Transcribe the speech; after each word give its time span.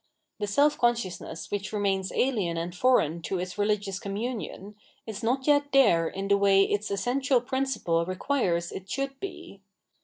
The 0.39 0.47
self 0.47 0.79
consciousness 0.79 1.51
which 1.51 1.71
re 1.71 1.79
mains 1.79 2.11
ahen 2.11 2.57
and 2.57 2.73
foreign 2.73 3.21
to 3.21 3.37
its 3.37 3.53
rehgious 3.53 4.01
communion, 4.01 4.73
is 5.05 5.21
not 5.21 5.45
yet 5.45 5.71
there 5.73 6.07
in 6.07 6.27
the 6.27 6.39
way 6.39 6.63
its 6.63 6.89
essential 6.89 7.39
principle 7.39 8.03
re 8.07 8.15
quires 8.15 8.71
it 8.71 8.89
should 8.89 9.19
be. 9.19 9.61